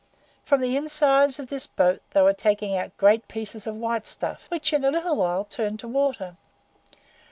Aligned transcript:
"From 0.43 0.61
the 0.61 0.75
insides 0.75 1.37
of 1.37 1.49
this 1.49 1.67
boat 1.67 2.01
they 2.09 2.23
were 2.23 2.33
taking 2.33 2.75
out 2.75 2.97
great 2.97 3.27
pieces 3.27 3.67
of 3.67 3.75
white 3.75 4.07
stuff, 4.07 4.45
which, 4.49 4.73
in 4.73 4.83
a 4.83 4.89
little 4.89 5.17
while, 5.17 5.43
turned 5.43 5.79
to 5.81 5.87
water. 5.87 6.37